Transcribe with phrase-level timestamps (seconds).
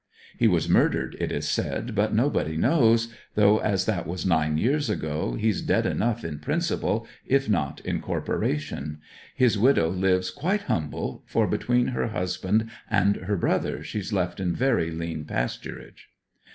[0.35, 4.89] He was murdered, it is said, but nobody knows; though as that was nine years
[4.89, 8.99] ago he's dead enough in principle, if not in corporation.
[9.35, 14.55] His widow lives quite humble, for between her husband and her brother she's left in
[14.55, 16.05] very lean pasturage.'